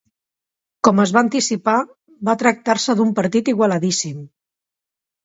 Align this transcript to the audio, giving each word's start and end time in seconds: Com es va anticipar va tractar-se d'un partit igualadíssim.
Com 0.87 1.01
es 1.01 1.11
va 1.17 1.21
anticipar 1.25 1.75
va 2.29 2.35
tractar-se 2.45 2.97
d'un 3.03 3.13
partit 3.21 3.53
igualadíssim. 3.55 4.17